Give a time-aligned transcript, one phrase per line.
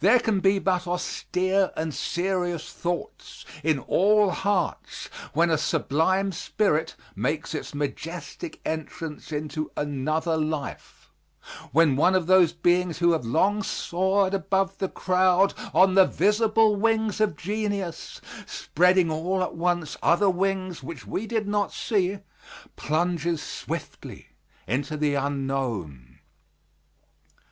[0.00, 6.96] There can be but austere and serious thoughts in all hearts when a sublime spirit
[7.14, 11.08] makes its majestic entrance into another life,
[11.70, 16.74] when one of those beings who have long soared above the crowd on the visible
[16.74, 22.18] wings of genius, spreading all at once other wings which we did not see,
[22.74, 24.30] plunges swiftly
[24.66, 26.18] into the unknown.